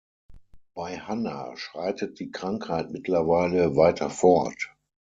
[0.73, 4.71] Bei Hanna schreitet die Krankheit mittlerweile weiter fort.